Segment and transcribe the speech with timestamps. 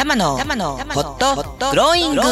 [0.00, 1.36] 玉のホット。
[1.72, 2.22] グローイング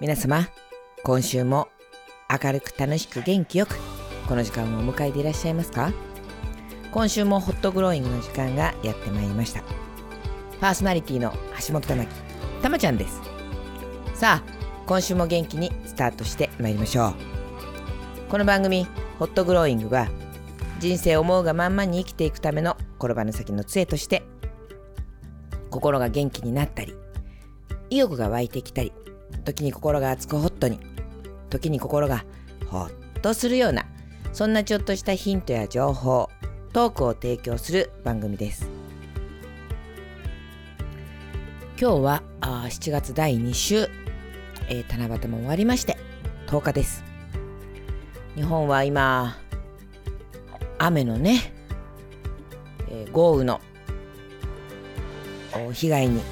[0.00, 0.46] 皆様
[1.02, 1.66] 今週も
[2.30, 3.76] 明るく楽しく元気よく
[4.28, 5.92] この時間をお迎えでいらっしゃいますか？
[6.92, 9.64] 今週もホットグローイングの時間がやってまいりました。
[10.60, 11.32] パーソナリティの
[11.66, 12.14] 橋本玉木
[12.62, 13.20] たまちゃんです。
[14.14, 14.52] さあ
[14.86, 17.31] 今週も元気にスタートしてまいりましょう
[18.32, 18.86] この番組
[19.20, 20.08] 「ホットグローイングは」
[20.80, 24.22] 人生を思うがまんまに生きていくための転ばぬ先の杖として
[25.68, 26.94] 心が元気になったり
[27.90, 28.90] 意欲が湧いてきたり
[29.44, 30.80] 時に心が熱くホットに
[31.50, 32.24] 時に心が
[32.70, 33.84] ホッとするような
[34.32, 36.30] そんなちょっとしたヒントや情報
[36.72, 38.66] トークを提供する番組です。
[41.78, 43.90] 今日はあ7月第2週
[44.70, 45.98] えー、七夕も終わりまして
[46.46, 47.11] 10日です。
[48.34, 49.36] 日本は今
[50.78, 51.52] 雨のね、
[52.88, 53.60] えー、豪雨の
[55.72, 56.22] 被害に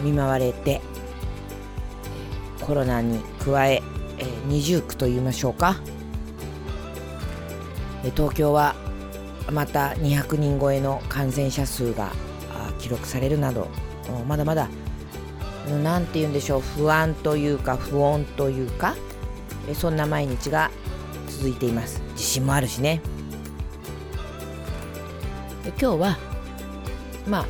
[0.00, 0.80] 見舞われて
[2.60, 3.82] コロナに加え
[4.18, 5.76] えー、二重苦と言いましょうか、
[8.04, 8.74] え東京は
[9.50, 12.10] また200人超えの感染者数が
[12.78, 13.68] 記録されるなど
[14.26, 14.68] まだまだ
[15.82, 18.94] 何て言うんでしょう不安というか不穏というか
[19.74, 20.70] そんな毎日が
[21.40, 22.02] 続いています。
[22.10, 23.00] 自信もあるしね。
[25.64, 26.18] 今日は
[27.26, 27.46] まあ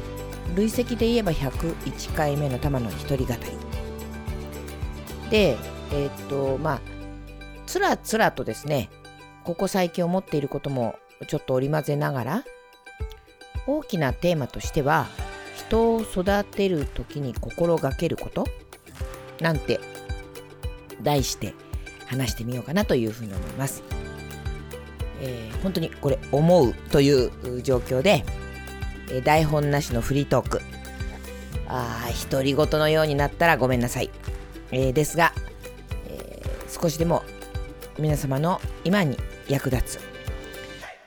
[0.55, 3.41] 累積で言えば101回目の玉の一人語り。
[5.29, 5.57] で
[5.93, 6.81] えー、っとまあ
[7.67, 8.91] つらつらとですね
[9.43, 10.95] ここ最近思っていることも
[11.27, 12.45] ちょっと織り交ぜながら
[13.67, 15.09] 大きなテーマとしては
[15.57, 18.47] 人を育てる時に心がけること
[19.41, 19.81] なんて
[21.03, 21.55] 題して
[22.11, 23.83] 話してみようかなというふうに思います。
[25.23, 28.25] えー、本当にこれ思うという状況で、
[29.11, 30.61] えー、台本なしのフリートーク。
[31.69, 34.11] あ独り言のようになったらごめんなさい、
[34.73, 35.33] えー、ですが、
[36.09, 37.23] えー少しでも
[37.99, 39.19] 皆様の今に
[39.49, 40.01] 役立つ、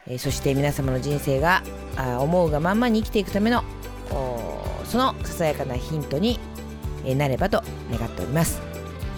[0.05, 1.63] えそして皆様の人生が
[1.95, 3.63] あ思うがまんまに生きていくための
[4.83, 6.39] そのささやかなヒントに
[7.17, 8.61] なればと願っております。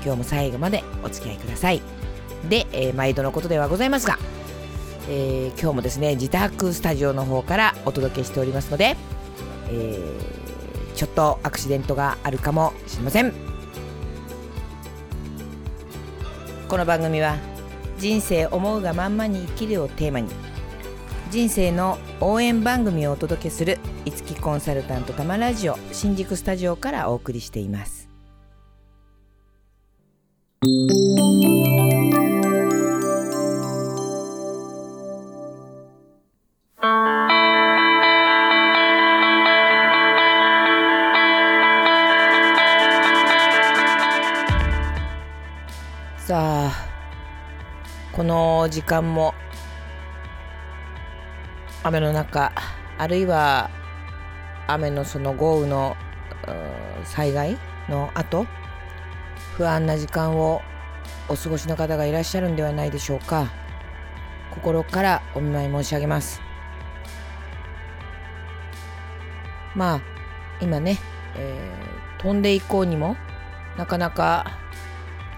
[0.05, 1.81] 今日も最後までお付き合いください。
[2.47, 4.19] で、えー、毎度のことではございますが、
[5.09, 8.95] えー、今日もですね自宅スタジオの方からお届けしておりますので、
[9.69, 13.33] えー、ちょっとアクシデントがあるかもしれません。
[16.69, 17.37] この番組は
[17.97, 20.29] 人生思うがまんまに生きるをテーマに
[21.31, 27.94] 人生の応援番組をお届けするいつきコンサルタントたまラジオ新宿スタジオからお送りしています。
[48.75, 49.33] 時間も
[51.81, 52.51] 雨の中
[52.97, 53.69] あるいは
[54.67, 55.95] 雨のその豪雨の
[57.05, 58.45] 災害の後
[59.55, 60.61] 不安な時間を
[61.29, 63.49] お過ごしの方がいらっしゃるんではないでしょうか。
[64.51, 66.41] 心からお見舞い申し上げます。
[69.73, 70.01] まあ
[70.59, 70.99] 今ね、
[71.37, 73.15] えー、飛んでいこうにも
[73.77, 74.59] なかなか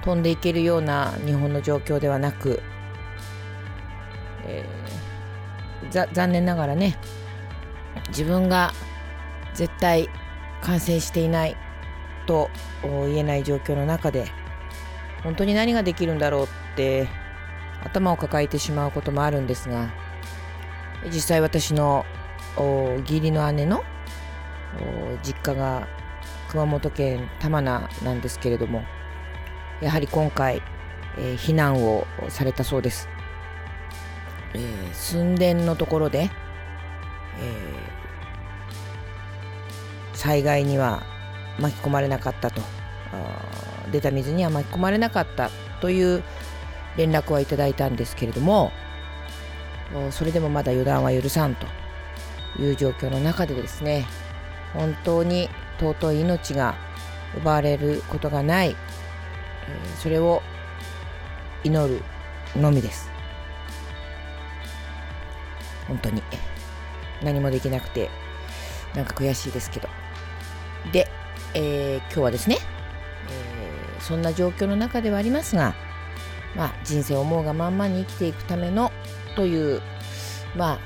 [0.03, 2.63] 飛んでいけるような日本の状況ではなく、
[4.47, 5.08] えー
[5.91, 6.97] 残念ながらね
[8.09, 8.74] 自分が
[9.53, 10.09] 絶対
[10.62, 11.58] 感染していない
[12.25, 12.50] と
[12.84, 14.28] 言えない状況の中で
[15.24, 17.08] 本当に何ができるんだろうって
[17.84, 19.94] 頭を抱えてしまうこともあるんですが
[21.06, 22.06] 実際私の
[23.02, 23.84] 義理の姉の
[25.24, 25.88] 実家が
[26.50, 28.84] 熊本県玉名なんですけれども
[29.82, 30.61] やはり今回、
[31.17, 33.08] えー、避難をされたそうです。
[34.53, 41.03] えー、寸田のところで、えー、災害には
[41.59, 42.61] 巻き込まれなかったと
[43.91, 45.49] 出た水には巻き込まれなかった
[45.82, 46.23] という
[46.97, 48.72] 連絡はいただいたんですけれども
[50.11, 51.66] それでもまだ予断は許さんと
[52.59, 54.05] いう状況の中でですね
[54.73, 56.76] 本当に尊い命が
[57.38, 58.76] 奪われることがない、
[60.00, 60.41] それを
[61.64, 62.02] 祈る
[62.55, 63.16] のみです。
[65.87, 66.22] 本当に。
[67.23, 68.11] 何もできなくて
[68.93, 69.89] なんか悔しいですけど。
[70.91, 71.07] で、
[71.53, 72.57] えー、今日はですね、
[73.29, 75.73] えー、そんな状況の中ではありますが
[76.57, 78.91] まあ、人生を思うがまんまに生きていくための
[79.35, 79.81] という
[80.55, 80.79] まあ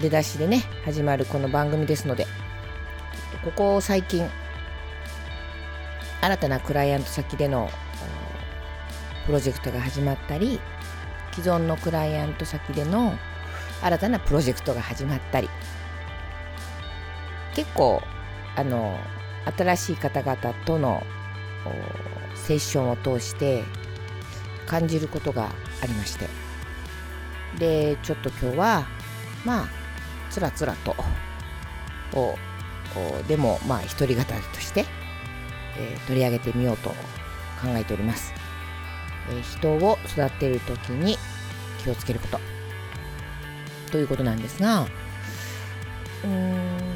[0.00, 2.26] 出だしでね始まるこの番組ですので
[3.44, 4.28] ここ最近
[6.20, 7.70] 新たなクライアント先での
[9.26, 10.60] プロジェクトが始まったり
[11.32, 13.16] 既存のクライアント先での
[13.82, 15.48] 新たなプロジェクトが始まったり
[17.54, 18.02] 結構
[18.56, 18.98] あの
[19.56, 21.02] 新しい方々との
[22.34, 23.64] セッションを通して
[24.66, 25.50] 感じることが
[25.82, 26.28] ありまして。
[27.58, 28.86] でちょっと今日は
[29.44, 29.68] まあ
[30.30, 30.94] つらつらと
[33.26, 34.84] でもまあ一人語りとして、
[35.78, 36.96] えー、取り上げてみようと考
[37.76, 38.32] えております、
[39.30, 41.18] えー、人を育てる時に
[41.82, 42.59] 気をつけること。
[43.90, 44.82] ということなんですが
[46.24, 46.90] うーん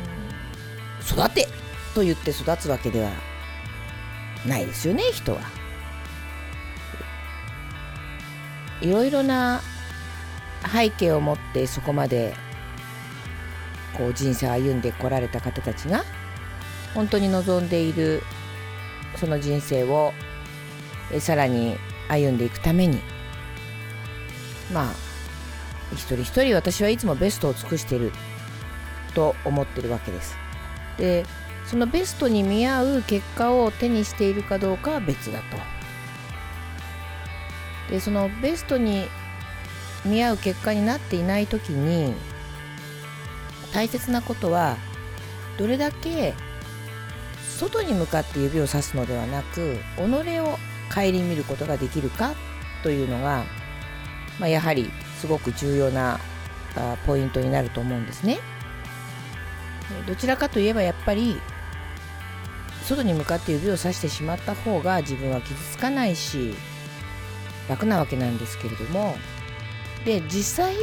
[1.00, 1.49] 育て
[1.94, 3.11] と言って育つわけでは
[4.46, 5.41] ないですよね人は。
[8.81, 9.62] いろいろな
[10.70, 12.35] 背景を持ってそこまで
[13.96, 16.05] こう人生を歩んでこられた方たちが
[16.94, 18.23] 本当に望んでいる
[19.17, 20.12] その人生を
[21.19, 21.76] さらに
[22.08, 23.00] 歩んでいくために
[24.73, 25.04] まあ
[25.93, 28.13] 一人一人私はいつもベストを尽くしている
[29.15, 30.37] と思ってるわけです。
[30.99, 31.25] で
[31.67, 35.57] そのベストに見合う結果を手にしているかどうかは別だと。
[37.91, 39.07] でそのベストに
[40.05, 42.15] 見合う結果になっていない時に
[43.73, 44.77] 大切なことは
[45.59, 46.35] どれだけ
[47.59, 50.01] 外に向かって指をさすのではなく己
[50.41, 50.59] を
[50.95, 52.35] 顧みることができるか
[52.83, 53.45] というのが、
[54.39, 54.91] まあ、やはり
[55.21, 56.19] すごく重要な
[57.07, 58.39] ポイントになると思うんですね。
[60.07, 61.41] どちらかといえばやっぱり
[62.83, 66.55] 外に向かって指をさしてしまった方が自分は傷つかないし
[67.69, 69.17] 楽なわけなんですけれども
[70.05, 70.75] で実際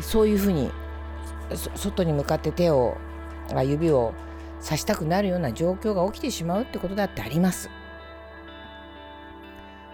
[0.00, 0.70] そういうふうに
[1.74, 2.96] 外に向かって手を
[3.64, 4.14] 指を
[4.60, 7.68] さしたくなるような状況が起きてしまうってことだってあります。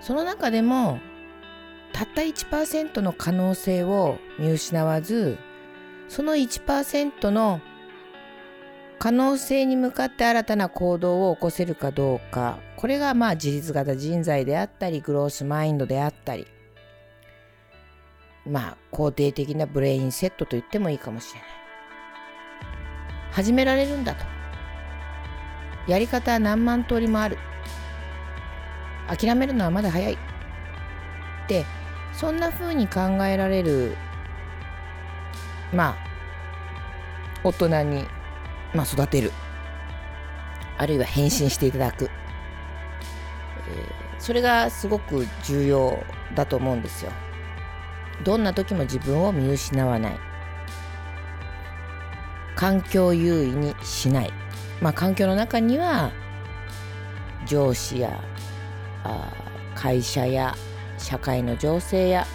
[0.00, 1.00] その中でも
[1.92, 5.38] たった1%の可能性を見失わず
[6.08, 7.60] その1%の
[8.98, 12.58] 可能性に向かって新たな行動を起こせるかどうか。
[12.76, 16.48] これがまあ自立型人材であったりグロースマインドであったり。
[18.44, 21.48] まあ肯定的なブレインセットと言ってもいいかもしれない。
[23.30, 24.24] 始められるんだと。
[25.86, 27.38] やり方は何万通りもある。
[29.06, 30.14] 諦めるのはまだ早い。
[30.14, 30.16] っ
[31.46, 31.64] て
[32.18, 33.96] そんな風に考えられる
[35.72, 35.96] まあ
[37.44, 38.18] 大人に
[38.74, 39.32] まあ、育てる。
[40.76, 42.10] あるいは変身していただく、えー、
[44.20, 46.04] それがすごく重要
[46.36, 47.10] だと思うんですよ。
[48.24, 50.18] どんな時も自分を見失わない。
[52.54, 54.32] 環境優位にしない。
[54.80, 56.12] まあ環境の中には
[57.46, 58.20] 上司や
[59.04, 59.32] あ
[59.74, 60.54] 会社や
[60.98, 62.26] 社会の情勢や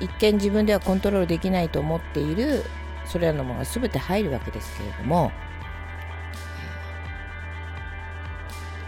[0.00, 2.64] 一見自分ではコントロールできないと思っている
[3.04, 5.32] それらのものが全て入るわけですけれども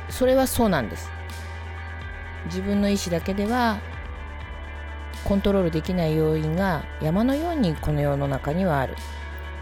[0.08, 1.10] それはそうなんです。
[2.46, 3.80] 自分の意思だけでは
[5.24, 8.94] コントロールできない要因が山のようにこの世の中にはある。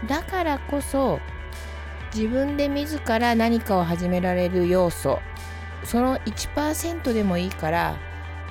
[0.07, 1.19] だからこそ
[2.13, 5.19] 自分で自ら何かを始められる要素
[5.83, 7.95] その1%でもいいから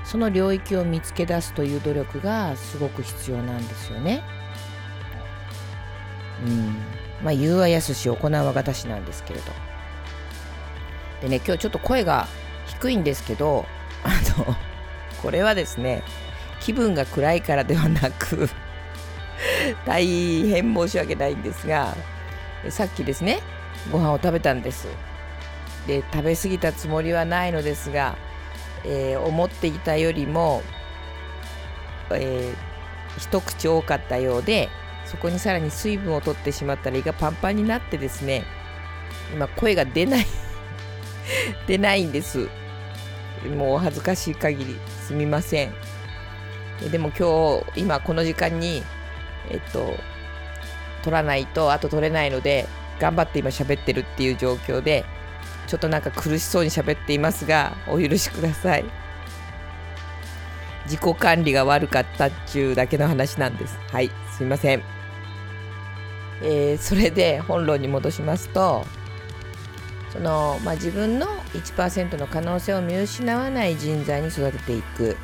[0.04, 4.22] その領域を見つけ出すという努力がすごく必要なんですよね。
[6.46, 6.76] うん。
[7.22, 9.52] まあ言うはやすし行うはがたしなんですけれど。
[11.22, 12.26] でね今日ちょっと声が
[12.66, 13.64] 低いんですけど
[14.02, 14.56] あの
[15.22, 16.02] これはですね
[16.60, 18.48] 気分が暗いからではなく
[19.86, 20.04] 大
[20.48, 21.96] 変申し訳ないんですが
[22.70, 23.40] さっきですね
[23.92, 24.88] ご飯を食べたんです。
[25.86, 28.16] で食べ過ぎたつもりはないのですが、
[28.84, 30.62] えー、思っていたよりも、
[32.10, 34.68] えー、一口多かったようで
[35.04, 38.44] そこにさらに水分を取ってしまったら胃がパンパンになってですね
[39.32, 40.26] 今声が出ない
[41.66, 42.48] 出ないんです。
[43.56, 45.74] もう恥ずかしい限りすみません。
[46.90, 48.82] でも今日今この時間に
[49.50, 49.96] えっと
[51.02, 52.66] 取らないとあと取れないので
[52.98, 55.04] 頑張って今喋ってるっていう状況で
[55.66, 58.84] ちょっとなんか苦しそうに喋っていますがお許しください。
[60.84, 63.78] 自己管理が悪かったっちゅうだけの話なんです。
[63.90, 64.82] はいすいません。
[66.42, 68.84] えー、それで本論に戻しますと
[70.12, 75.16] その、まあ、自分の1%の可能性を見失わない人材に育てていく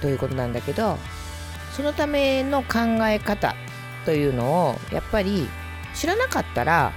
[0.00, 0.98] ということなんだけど
[1.72, 3.54] そのための考え方
[4.04, 5.48] というのをやっぱり
[5.94, 6.92] 知らなかったら、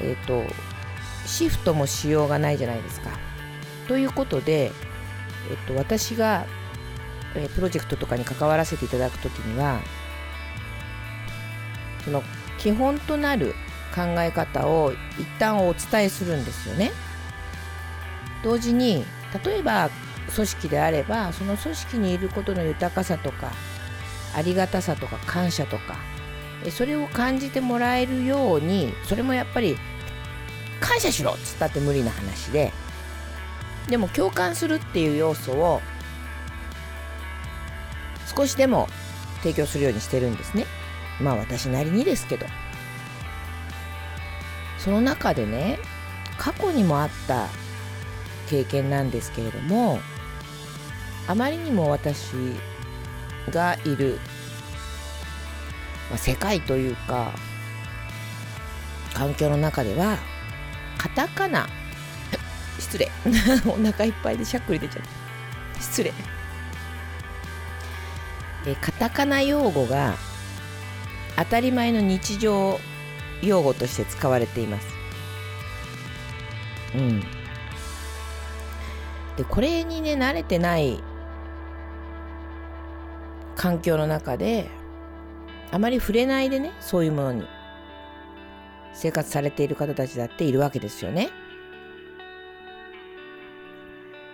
[0.00, 0.44] えーと、
[1.26, 3.10] シフトもしようがないじゃないですか。
[3.88, 4.72] ということで、
[5.50, 6.46] えっと、私が、
[7.34, 9.80] えー、プロジェクトとかに関わらせていただくときには
[12.04, 12.22] その
[12.58, 13.54] 基本となる
[13.94, 16.92] 考え方を一旦お伝えするんですよね。
[18.42, 19.04] 同時に
[19.44, 19.90] 例えば
[20.34, 23.52] 組織であればその組織にいることの豊かさとか
[24.34, 25.96] ありがたさとか感謝とか
[26.70, 29.76] それを感じてもらえるようにそれもやっぱり
[30.80, 32.72] 感謝しろっつったって無理な話で。
[33.88, 35.80] でも共感するっていう要素を
[38.34, 38.88] 少しでも
[39.42, 40.66] 提供するようにしてるんですね。
[41.20, 42.46] まあ私なりにですけど。
[44.86, 45.80] その中でね
[46.38, 47.48] 過去にもあった
[48.48, 49.98] 経験なんですけれども
[51.26, 52.34] あまりにも私
[53.50, 54.20] がいる、
[56.08, 57.32] まあ、世界というか
[59.12, 60.18] 環境の中では
[61.06, 61.68] カタカナ。
[62.80, 63.10] 失礼。
[63.66, 65.02] お腹いっぱいでしゃっくり出ちゃっ
[65.74, 65.80] た。
[65.80, 66.12] 失礼。
[68.66, 70.16] えカタカナ用語が
[71.36, 72.80] 当たり前の日常
[73.40, 74.88] 用語として使われています。
[76.96, 77.20] うん。
[79.36, 81.00] でこれにね慣れてない
[83.54, 84.68] 環境の中で
[85.70, 87.55] あまり触れないでねそういうものに。
[88.96, 91.30] 生活されている方たちだっているわけですよね。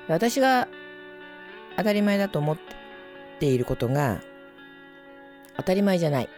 [0.09, 0.69] 私が
[1.76, 2.59] 当たり前だと思っ
[3.40, 4.21] ていることが
[5.57, 6.28] 当たり前じゃない。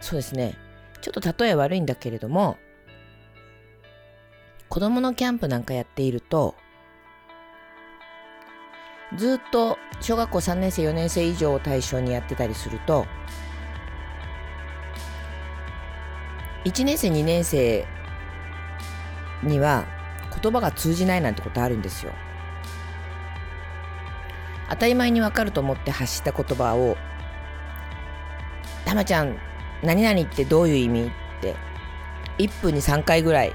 [0.00, 0.56] そうですね。
[1.00, 2.58] ちょっと例え悪いんだけれども、
[4.68, 6.54] 子供のキャンプなんかやっていると、
[9.16, 13.06] ずっと小学校3年生4年生以上を対象にやってたりすると
[16.66, 17.86] 1年生2年生
[19.44, 19.86] には
[20.42, 22.12] 言葉が通じないなんてことあるんですよ。
[24.68, 26.96] 当たり前にわかると思って発した言葉を
[28.84, 29.38] 「たまちゃん
[29.84, 31.06] 何々ってどういう意味？
[31.06, 31.54] って
[32.38, 33.52] 1分に3回ぐらい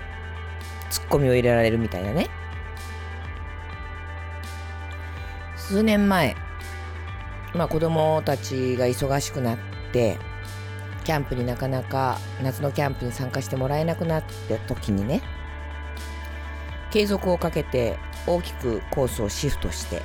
[0.90, 2.30] ツッコミを入れられるみたいなね
[5.58, 6.38] 数年前
[7.54, 9.58] まあ子供たちが忙しくなっ
[9.92, 10.18] て
[11.04, 15.22] キャンプになかなか夏のキャンプに参加してもらえなくなった時にね
[16.92, 20.02] 継続をかけて大きくコースをシフトして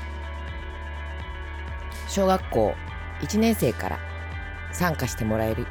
[2.09, 2.75] 小学校
[3.21, 3.99] 1年生から
[4.73, 5.67] 参加してもらえる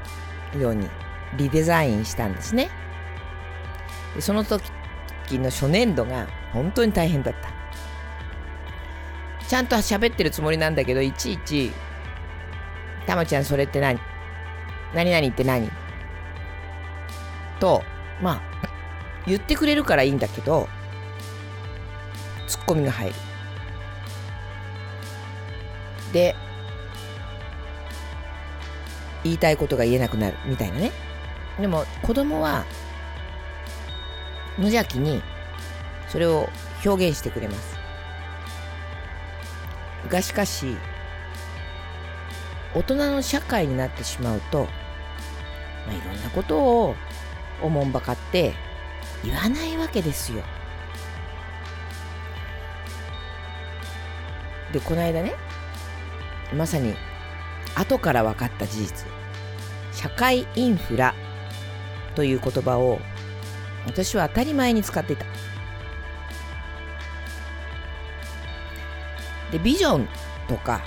[0.60, 0.90] ように
[1.38, 2.70] リデザインしたんですね。
[4.16, 4.64] でその時
[5.32, 7.50] の初年度が本当に大変だった。
[9.48, 11.72] ちゃんと喋ってるつもりなんだけどいちいち
[13.06, 14.00] 「たまちゃんそれって何？
[14.96, 15.70] 何々って何?」
[17.60, 17.84] と
[18.22, 18.42] まあ
[19.28, 20.68] 言ってくれるからいいんだけど
[22.48, 23.16] ツッコミが入る。
[26.14, 26.36] で
[29.24, 30.38] 言いたいことが言えなくなる。
[30.46, 30.92] みたいなね。
[31.60, 32.66] でも子供は
[34.58, 35.22] 無邪気に
[36.08, 36.50] それを
[36.86, 37.76] 表現してくれます。
[40.08, 40.78] がしかし
[42.76, 44.68] 大人の社会になってしまうと、
[45.86, 46.96] まあ、いろんなことを
[47.62, 48.54] おもんばかって
[49.24, 50.44] 言わないわけですよ。
[54.72, 55.36] でこの間ね
[56.54, 56.96] まさに
[57.76, 59.08] 後から分かった事実
[59.94, 61.14] 社会インフラ
[62.16, 63.00] という言葉を
[63.86, 65.26] 私は当たり前に使ってた
[69.52, 70.08] でビジョン
[70.48, 70.82] とか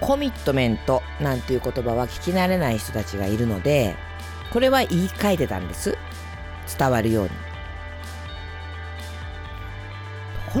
[0.00, 3.96] コミットメントなんていう言葉は聞き慣れない人たちがいるので
[4.52, 5.96] これは言い換えてたんです。
[6.78, 7.30] 伝わるように。
[7.30, 7.36] と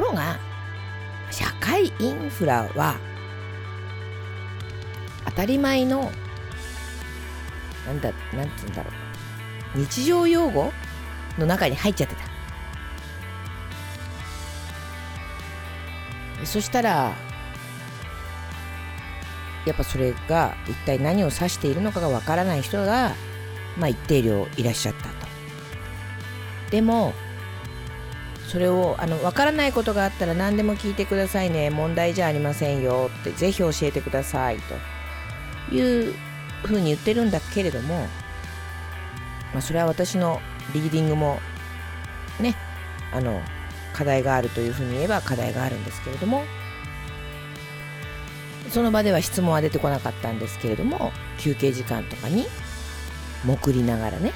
[0.00, 0.38] ろが
[1.30, 2.96] 社会インフラは
[5.26, 6.10] 当たり前の
[7.86, 9.78] なんだなんつうんだろう。
[9.78, 10.72] 日常用語
[11.38, 12.34] の中に入っちゃってた。
[16.44, 17.14] そしたら
[19.66, 23.14] やっぱそれが一体何を指しているのかがわからない人が、
[23.78, 25.26] まあ、一定量いらっしゃったと。
[26.70, 27.12] でも
[28.48, 31.70] それをあの分からないことがあったら何でも聞いてくださいね。
[31.70, 33.10] 問題じゃありませんよ。
[33.20, 35.74] ってぜひ教えてくださいと。
[35.74, 36.14] いう
[36.64, 38.06] ふうに言ってるんだけれども、
[39.52, 40.40] まあ、それは私の
[40.74, 41.38] リーディングも
[42.40, 42.54] ね
[43.12, 43.40] あの
[43.92, 46.44] 課題があるというふうに言えば課題があるんですけれども
[48.70, 52.46] その場では質問は出てこなかったんですけれども休憩時間とかに
[53.44, 54.32] 潜りながらね、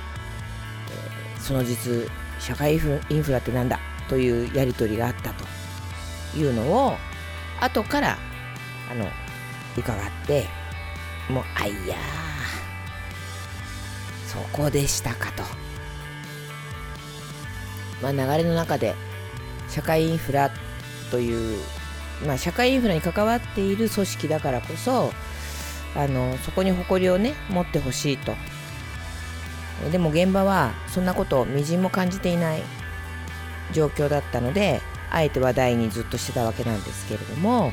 [1.37, 5.45] えー、その実社会インフラってなんだというやり取りがあったと
[6.39, 6.97] いうのを
[7.61, 8.19] 後から
[8.91, 9.07] あの
[9.77, 10.47] 伺って
[11.29, 11.97] もうあいや
[14.27, 15.43] そこでしたかと。
[18.03, 18.95] まあ、流れの中で
[19.69, 20.51] 社会インフラ
[21.11, 21.59] という、
[22.27, 25.13] まあ、社会インフラに関わっている組織だからこそ
[25.95, 28.35] あのそこに誇りをね持ってほしいと。
[29.93, 32.63] でも現場はそんなことをみじんも感じていない
[33.73, 37.73] 状況だったのであえて話題にずっとしてたわけなんですけれども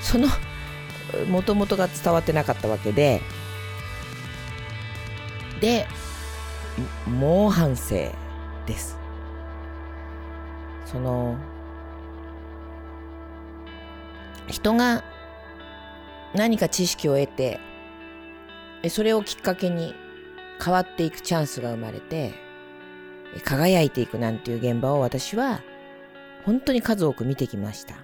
[0.00, 0.28] その
[1.28, 3.22] もともとが伝わってなかったわけで
[5.60, 5.86] で
[7.06, 8.12] 猛反省
[8.66, 8.96] です。
[10.86, 11.36] その
[14.52, 15.02] 人が
[16.34, 17.58] 何か知識を得て
[18.88, 19.94] それをきっかけに
[20.62, 22.34] 変わっていくチャンスが生まれて
[23.44, 25.62] 輝いていくなんていう現場を私は
[26.44, 27.94] 本当に数多く見てきました。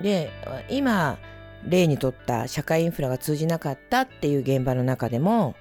[0.00, 0.30] で
[0.70, 1.18] 今
[1.64, 5.56] 例にとった社会インフラが通じなかったっていう現場の中でも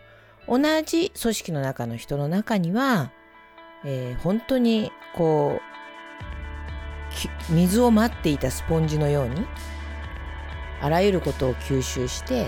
[0.48, 3.12] 同じ組織の中の人の中には、
[3.84, 9.46] えー、本当にこう水を待っていたスポンジのように
[10.82, 12.48] あらゆることを吸収して、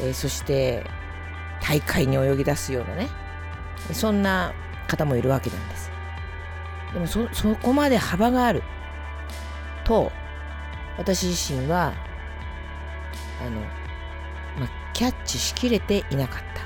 [0.00, 0.84] えー、そして
[1.60, 3.08] 大会に泳ぎ出すようなね
[3.92, 4.54] そんな
[4.86, 5.90] 方もいるわけなんです。
[6.92, 8.62] でもそそこまで幅がある。
[9.84, 10.12] と
[10.98, 11.94] 私自身は
[13.40, 16.62] あの、まあ、キャッチしきれていなかった。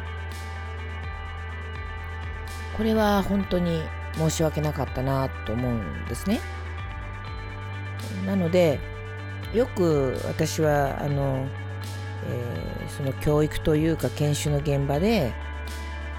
[2.76, 3.82] これは本当に
[4.14, 6.40] 申し訳なかったなと思うんですね。
[8.26, 8.80] なので
[9.54, 11.46] よく私はあの、
[12.26, 15.32] えー、その教育というか研修の現場で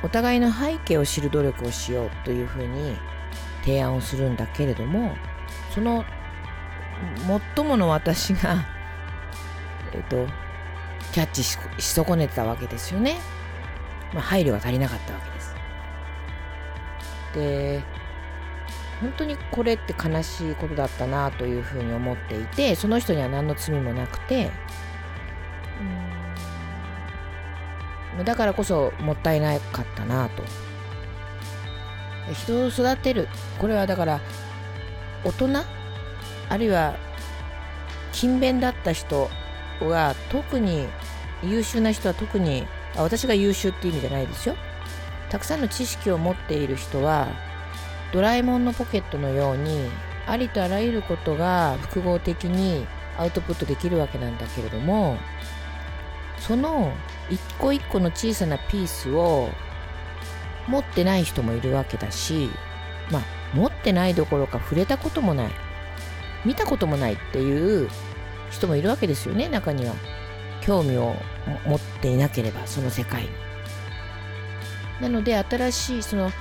[0.04, 2.96] お互いの背景を知る努力をしようというふうに
[3.62, 5.16] 提案をするんだけれども
[5.74, 6.06] その
[7.56, 8.66] 最もの私が
[9.94, 10.28] えっと
[11.12, 13.20] キャッチし損ねたわけですよね、
[14.14, 15.56] まあ、配慮が足りなかったわけです。
[17.34, 18.03] で
[19.04, 24.50] 本当にこれって悲しいことだったなというふうに思っていてその人には何の罪もなくて。
[28.18, 28.26] うん。
[28.26, 30.44] だからこそもったいなかったなと。
[32.34, 33.28] 人を育てる。
[33.60, 34.22] これはだから
[35.26, 35.50] 大人
[36.50, 36.96] あるいは
[38.14, 39.30] 勤勉だった人
[39.82, 40.88] が特に
[41.44, 44.56] 優秀な人は特にあ私が優秀っていう意味じゃないですよ。
[45.30, 47.28] たくさんの知識を持っている人は
[48.14, 49.90] ドラえもんのポケットのように
[50.26, 55.18] ありとあらゆることが複合的にアウトプットできるわけなんだけれども
[56.38, 56.94] その
[57.30, 59.50] 一個一個の小さなピースを
[60.68, 62.50] 持ってない人もいるわけだし
[63.12, 63.22] まあ
[63.54, 65.52] 持ってないどころか触れたこともない
[66.46, 67.90] 見たこともないっていう
[68.50, 69.94] 人もいるわけですよね中には。
[70.66, 71.16] 興味を
[71.66, 73.30] 持っていなければその世界に。
[75.02, 76.32] なので新しいその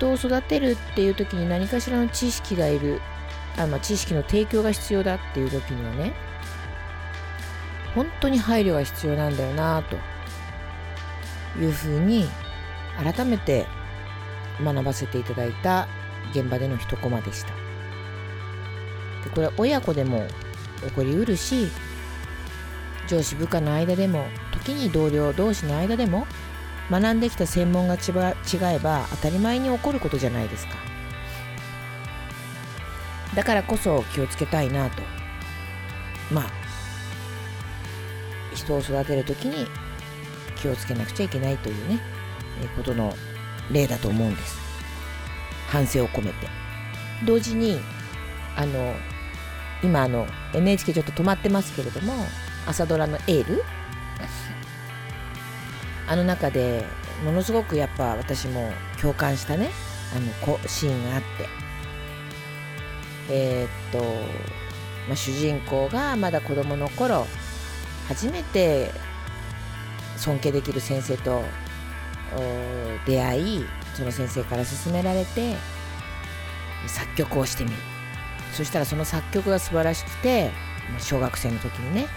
[0.00, 3.02] 人を育てるっていう時に何かしらの知識がいる
[3.58, 6.14] あ、ま、知識の提供が必要だっていう時にはね
[7.94, 9.96] 本当に配慮が必要なんだよなと
[11.60, 12.26] いうふうに
[12.96, 13.66] 改めて
[14.62, 15.86] 学ばせていただいた
[16.30, 17.48] 現場での一コマでした。
[19.24, 20.26] でこれは親子でも
[20.84, 21.68] 起こりうるし
[23.08, 26.26] 上司部下の間でも時に同僚同士の間でも
[26.90, 27.98] 学んできた専門が違
[28.74, 30.74] えば当たり前に起こることじゃないですか。
[33.34, 35.02] だからこそ気をつけたいなと。
[36.32, 36.50] まあ
[38.54, 39.66] 人を育てる時に
[40.56, 42.00] 気をつけなくちゃいけないというね
[42.62, 43.14] えことの
[43.70, 44.58] 例だと思うんです。
[45.68, 46.48] 反省を込めて。
[47.24, 47.80] 同時に
[48.56, 48.94] あの
[49.82, 52.14] 今あの NHK ちょっと止まってますけれども
[52.66, 53.62] 朝ドラの「エール」
[56.10, 56.84] あの中で
[57.24, 59.70] ものすごくやっぱ私も共感したね。
[60.12, 61.26] あのシーンがあって。
[63.30, 64.04] えー、っと、
[65.06, 67.28] まあ、主人公がまだ子供の頃
[68.08, 68.90] 初めて
[70.16, 71.44] 尊敬できる先生と
[73.06, 75.54] 出会いその先生から勧められて
[76.88, 77.76] 作曲をしてみる。
[78.52, 80.50] そしたらその作曲が素晴らしくて
[80.98, 82.08] 小学生の時にね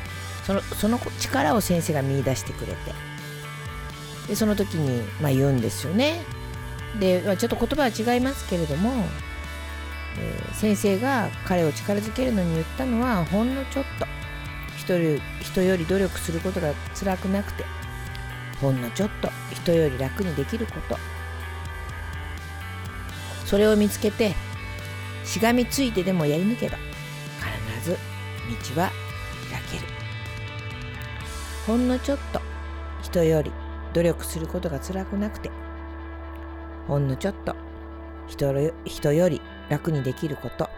[0.47, 3.12] そのその力を先生が見いだしてくれて。
[4.27, 6.21] でその時に、まあ、言うんですよね。
[6.99, 8.91] で、まあ、ちょっと言葉は違いますけれども
[10.17, 14.05] えー、先生が彼を力づけるのに言ったのはほんのちょっと。
[14.77, 14.97] 人
[15.41, 17.63] 人より努力することが辛くなくて
[18.59, 19.29] ほんのちょっと。
[19.51, 20.97] 人より楽にできること。
[23.45, 24.33] それを見つけて
[25.25, 26.77] しがみついてでもやり抜けば
[27.77, 27.97] 必ず
[28.75, 28.91] 道は
[29.51, 29.91] 開ける。
[31.65, 32.41] ほんのちょっと。
[33.01, 33.51] 人より
[33.93, 35.51] 努力することが辛くなくて
[36.87, 37.55] ほんのちょっと
[38.27, 38.53] 人
[38.85, 40.69] 人より楽にできること。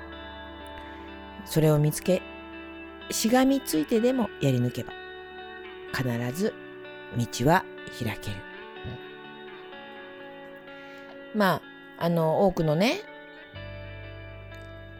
[1.45, 2.21] それを見つけ
[3.11, 4.91] しがみついてでもやり抜けば
[5.93, 6.53] 必ず
[7.15, 7.63] 道は
[8.03, 8.35] 開ける、
[11.33, 11.61] うん、ま
[11.97, 13.01] ああの多くのね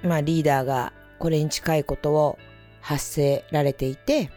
[0.04, 2.38] まあリーダーがこれに近いことを
[2.80, 4.30] 発せられていて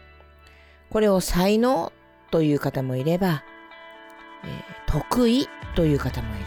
[0.89, 1.93] これを才能
[2.31, 3.43] という方もいれば、
[4.43, 4.51] えー、
[4.85, 6.45] 得意という方もいる。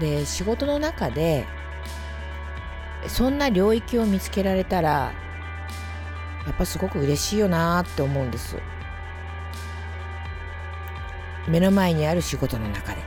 [0.00, 1.44] で仕事の中で
[3.08, 5.12] そんな領域を見つけられたら
[6.46, 8.56] やっぱすごく嬉しいよなって思うんです。
[11.48, 13.02] 目の前にある仕事の中で。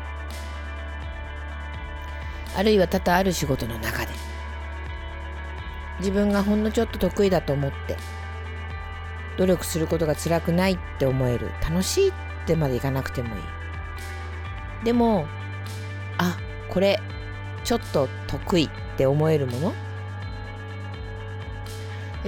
[2.56, 4.32] あるいは多々ある仕事の中で。
[6.02, 7.96] 自分がほんのちょっと得意だと思って
[9.38, 12.14] 努力することが辛くないって思える楽しいっ
[12.46, 13.42] てまでいかなくてもいい。
[14.84, 15.28] でも
[16.18, 16.38] あ
[16.70, 17.00] これ
[17.64, 19.74] ちょっと得意って思えるもの？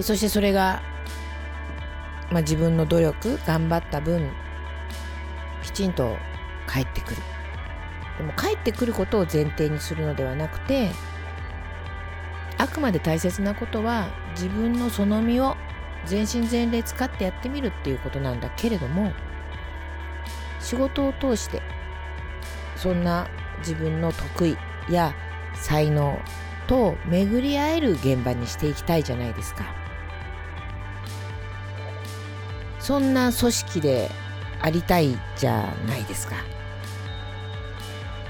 [0.01, 0.81] そしてそれが、
[2.31, 4.29] まあ、自分の努力頑張った分
[5.63, 6.17] きちんと
[6.67, 7.17] 返ってくる。
[8.17, 10.91] でも返ってくることを前提にするのではなくて
[12.59, 15.57] あくまで大切なことは自分のその身を
[16.05, 19.13] 全身全霊使ってやってみるっていうことなんだけれども
[20.63, 21.61] 仕事を通して
[22.75, 23.27] そんな
[23.59, 24.57] 自分の得意
[24.89, 25.13] や
[25.53, 26.19] 才能
[26.67, 29.65] と巡り合える現場にしていきたいじゃないですか。
[32.79, 34.09] そんな組織で
[34.61, 36.35] ありたいじゃないですか。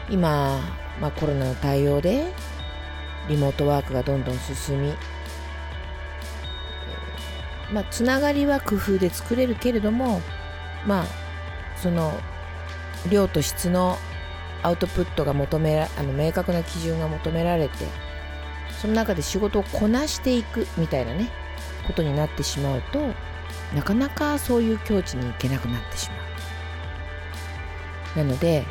[0.10, 0.60] 今、
[1.00, 2.34] まあ、コロナの対応で
[3.30, 4.94] リモートワークがどんどん進み
[7.72, 10.22] まあ、つながりは工夫で作れるけれども
[10.86, 11.23] まあ
[11.84, 12.18] その
[13.12, 13.98] 量と質の
[14.64, 17.74] アウトプットが求めらあの明確な基準が求められて
[18.82, 21.30] その中で仕事をこなしていくみたいなね
[21.86, 23.02] ことになってしまうと
[23.76, 26.16] なかなかそういう境地に行けなくなってしま
[28.16, 28.20] う。
[28.20, 28.64] なので、えー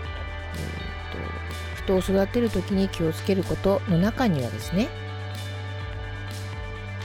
[1.86, 4.88] と、人を育てる時に気をつけることの中にはですね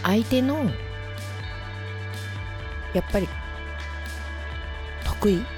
[0.03, 0.69] 相手の
[2.93, 3.27] やっぱり
[5.03, 5.56] 得意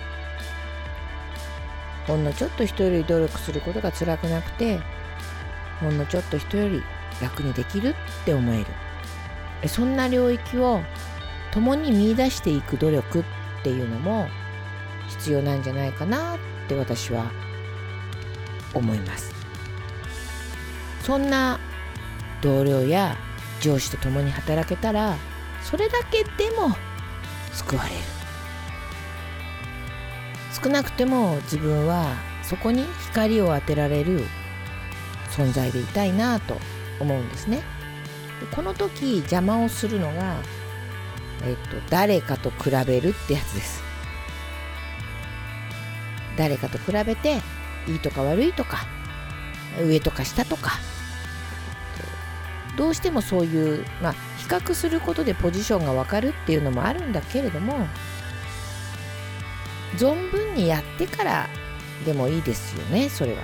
[2.10, 4.80] ほんのちょっと人より努力することが辛くなくて
[5.80, 6.82] ほんのちょっと人より
[7.22, 8.62] 楽にできるって思え
[9.62, 9.70] る。
[9.70, 10.82] そんな領域を
[11.52, 13.24] 共に見出していく努力っ
[13.62, 14.28] ていうのも
[15.10, 17.32] 必要なんじゃないかなって私は
[18.74, 19.36] 思います。
[21.04, 21.60] そんな
[22.42, 23.18] 同僚や
[23.62, 25.16] 上司と共に働けたら
[25.62, 26.76] それだけでも
[27.54, 28.19] 救われる。
[30.62, 34.26] 少なくても自分はそこに光を当てられる
[35.30, 36.58] 存在でいたいなと
[37.00, 37.62] 思うんですね。
[38.56, 40.38] この時邪魔をするのが、
[41.44, 43.84] えっと、誰かと比べるってやつです。
[46.38, 47.42] 誰かと比べて
[47.88, 48.86] いいとか悪いとか
[49.82, 50.72] 上とか下とか
[52.78, 57.88] どうしてもそういう、まあ、比較することでポジションが分かるっていうのもあるんだけれども
[59.98, 61.50] 存分にやってから
[62.06, 63.44] でもいいですよねそれは。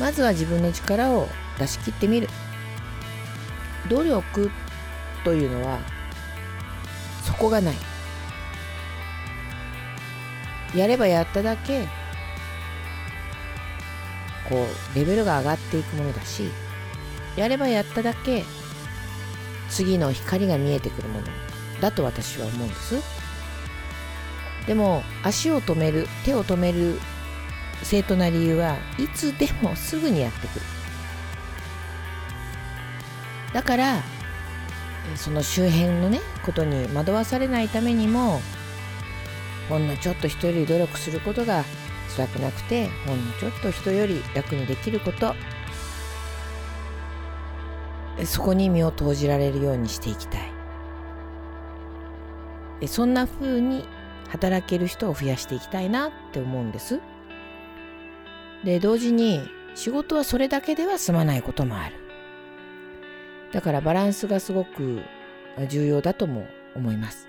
[0.00, 1.28] まずは自分の力を
[1.58, 2.28] 出し切ってみる。
[3.88, 4.50] 努力
[5.24, 5.78] というのは
[7.24, 7.76] そこがない。
[10.74, 11.86] やればやっただけ
[14.48, 16.50] こうレベルが上がっていくものだし
[17.36, 18.44] やればやっただけ
[19.68, 21.26] 次の光が見えてくるもの
[21.80, 22.96] だと私は思うんです。
[24.66, 26.98] でも足を止める手を止める
[27.82, 30.60] 正当な理由はいつでもすぐにやってくる。
[33.52, 34.02] だから
[35.16, 38.40] その周辺のねことに惑わされないためにも
[39.68, 41.64] ほんのちょっと人より努力することが
[42.16, 45.34] 辛くなくてほんのちょっと人より楽にできること。
[48.26, 50.52] そこに身を投じられるようにしていきたい。
[52.86, 53.88] そんな風に
[54.32, 57.00] 働ける人を増やしていきたいなって思うんです。
[58.64, 59.42] で同時に
[59.74, 61.96] 仕事はそれだけでは済まないこともある。
[63.52, 65.02] だからバランスがすごく
[65.68, 67.28] 重要だとも思います。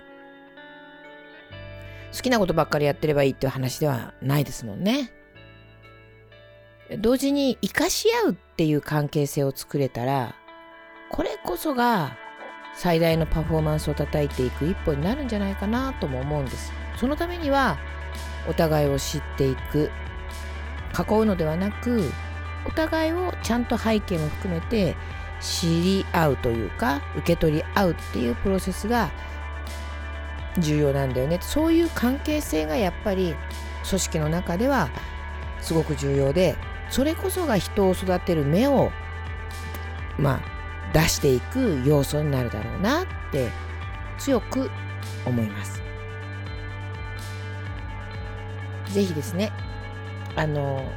[2.16, 5.12] 好きなことばっかりやってればいいっていう話ではないですもんね。
[6.98, 10.34] 同時に生かし合うっていう関係性を作れたら
[11.10, 12.16] これこそが
[12.76, 16.72] 最大のパフォーマンスを叩いていく一歩になるんじゃないかなとも思うんです。
[16.96, 17.78] そのためには
[18.48, 19.90] お互いを知っていく。
[20.96, 22.12] 囲うのではなく
[22.64, 24.94] お互いをちゃんと背景も含めて
[25.40, 29.10] 知り合うというか受け取り合うっていうプロセスが
[30.58, 31.38] 重要なんだよね。
[31.42, 33.34] そういう関係性がやっぱり
[33.88, 34.88] 組織の中では
[35.60, 36.56] すごく重要で
[36.88, 38.92] それこそが人を育てる目を
[40.16, 40.53] まあ
[40.94, 43.50] 出していく要素になるだろうなって
[44.16, 44.70] 強く
[45.26, 45.82] 思います。
[48.94, 49.52] ぜひですね
[50.36, 50.88] あの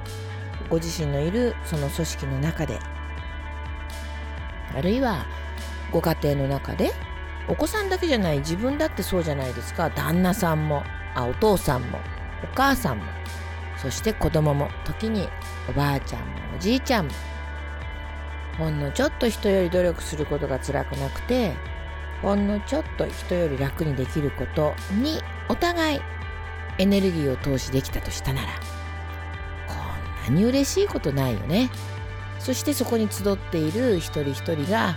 [0.69, 2.79] ご自身のいるその組織の中で
[4.75, 5.25] あるいは
[5.91, 6.91] ご家庭の中で
[7.47, 10.83] お子さんだけじゃない自分だってそうじゃないですか旦那さんも
[11.15, 11.97] あお父さんも
[12.43, 13.05] お母さんも
[13.81, 15.27] そして子供も時に
[15.69, 17.12] おばあちゃんもおじいちゃんも
[18.58, 21.54] ほんのちょっと人より努力することが辛くなくて
[22.22, 26.02] ほんのちょっと人より楽にできることにお互い
[26.80, 28.50] エネルギーを投資できたとしたなら
[29.67, 29.76] こ
[30.32, 31.70] んなに嬉しいことないよね。
[32.39, 34.96] そしてそこに集っている一人一人が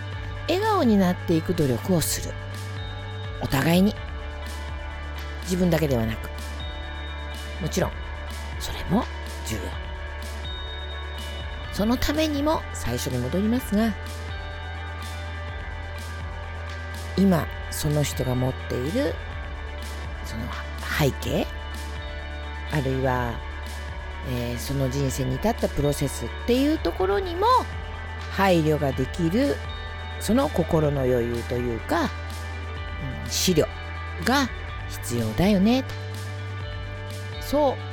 [0.49, 2.35] 笑顔になっていく努力をする。
[3.41, 3.95] お互いに。
[5.43, 6.31] 自分だけではなく。
[7.61, 7.91] もちろん
[8.59, 9.05] それも
[9.47, 9.90] 重要。
[11.81, 13.95] そのためにも最初に戻りますが
[17.17, 19.15] 今その人が持っている
[20.27, 20.43] その
[20.99, 21.47] 背景
[22.71, 23.33] あるいは、
[24.29, 27.47] えー、その人生に至ったプロセスっていうところにも
[28.33, 29.57] 配慮ができる
[30.21, 32.09] その心の余裕というか、うん、
[33.27, 33.67] 資料
[34.27, 34.51] が
[34.91, 35.83] 必要だよね。
[35.83, 35.89] と
[37.41, 37.91] そう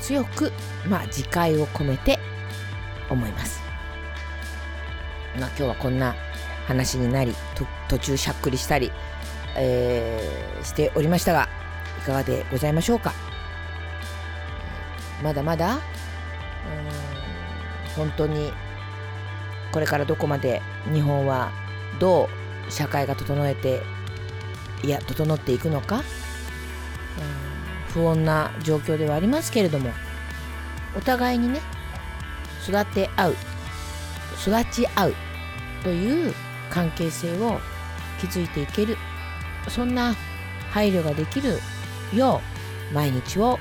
[0.00, 0.50] 強く、
[0.88, 2.18] まあ、自戒を込めて
[3.10, 3.60] 思います。
[5.38, 6.14] まあ、今日はこんな
[6.66, 7.34] 話になり
[7.88, 8.90] 途中しゃっくりしたり、
[9.56, 11.48] えー、しておりましたが
[11.98, 13.12] いかがでございましょうか？
[15.22, 15.78] まだまだ
[17.96, 18.52] 本当に
[19.72, 21.52] これからどこまで日本は
[21.98, 22.28] ど
[22.68, 23.82] う社会が整えて
[24.82, 26.02] いや整っていくのか？
[27.92, 29.90] 不穏な状況ではありますけれども
[30.96, 31.60] お互いにね
[32.66, 33.34] 育て合う
[34.40, 35.14] 育ち合う
[35.82, 36.34] という
[36.70, 37.60] 関係性を
[38.20, 38.96] 築いていける
[39.68, 40.14] そんな
[40.70, 41.58] 配慮ができる
[42.14, 42.40] よ
[42.90, 43.58] う毎日を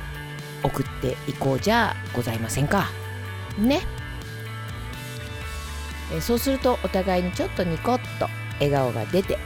[0.63, 2.89] 送っていこうじゃございませんか。
[3.57, 3.81] ね。
[6.11, 9.37] えそうするとお互いにちょっとニコッと笑顔が出て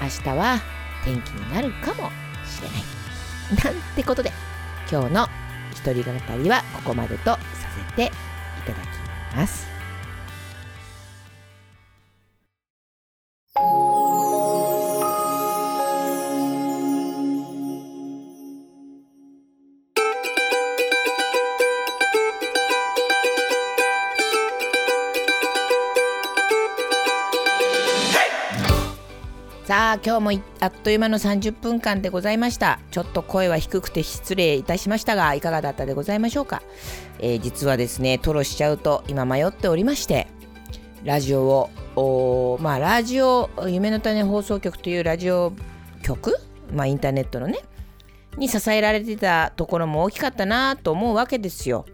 [0.00, 0.60] 明日は
[1.04, 2.10] 天気になるかも
[2.44, 3.74] しれない。
[3.74, 4.32] なんてことで
[4.90, 5.28] 今日の
[5.72, 7.38] 一人語りはここまでとさ
[7.90, 8.12] せて
[8.74, 9.77] ただきます。
[29.92, 36.62] あ今日もあっという間の30分間でございましたちょっと声は低くて失礼いたしましたがいかがだったでございましょうか、
[37.20, 40.26] えー、実はですねトロしちゃうと今迷っておりまして
[41.04, 45.52] ラジオをまあラジオ夢の種放送局というラジオ
[46.02, 46.36] 局
[46.72, 47.60] まあインターネットのね
[48.36, 51.86] に支えられてたところも大きかったなと思うわけですよ。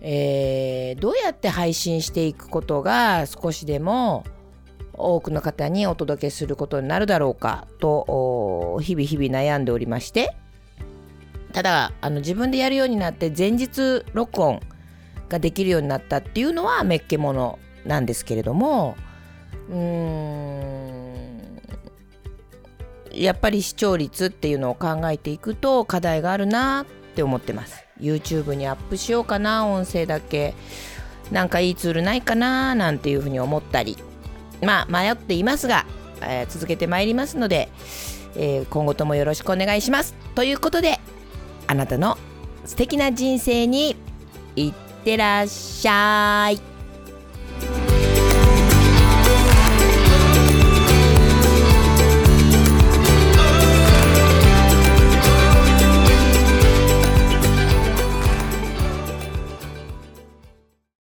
[0.00, 4.24] えー、どうやって配信していくことが少しでも
[4.98, 10.36] 多くの方にお届けすることになるだろうかと日々日々悩んでおりまして。
[11.52, 14.60] ただあの自分でやるようになって前日録音
[15.28, 18.96] ができるようになったっていうのはめっけものなんですけれども
[19.70, 21.60] うーん
[23.12, 27.84] やっぱり視聴率っていうのを考えていくと課題があるなって思ってます。
[27.98, 30.54] YouTube にアップしようかな音声だけ。
[31.32, 33.96] なんかいいツールないかななんていうふうに思ったり。
[34.62, 35.86] まあ迷っていますが、
[36.22, 37.68] えー、続けてまいりますので、
[38.36, 40.14] えー、今後ともよろしくお願いします。
[40.34, 41.00] ということで
[41.66, 42.16] あなたの
[42.64, 43.96] 素敵な人生に
[44.56, 47.87] いってらっしゃい。